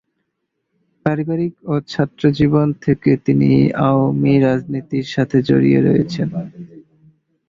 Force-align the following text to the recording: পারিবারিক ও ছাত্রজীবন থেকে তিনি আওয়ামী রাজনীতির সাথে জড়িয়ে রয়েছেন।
পারিবারিক 1.05 1.53
ও 1.63 1.83
ছাত্রজীবন 1.89 2.67
থেকে 2.85 3.11
তিনি 3.25 3.49
আওয়ামী 3.87 4.33
রাজনীতির 4.39 5.05
সাথে 5.13 5.37
জড়িয়ে 5.47 5.79
রয়েছেন। 5.81 6.27